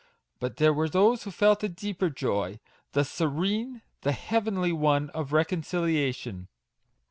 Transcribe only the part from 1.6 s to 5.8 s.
a deeper joy; the serene, the heavenly one of Recon